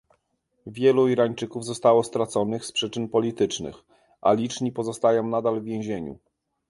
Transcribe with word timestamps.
Wielu 0.67 1.07
Irańczyków 1.07 1.65
zostało 1.65 2.03
straconych 2.03 2.65
z 2.65 2.71
przyczyn 2.71 3.09
politycznych, 3.09 3.75
a 4.21 4.33
liczni 4.33 4.71
pozostają 4.71 5.27
nadal 5.27 5.61
w 5.61 5.63
więzieniu 5.63 6.19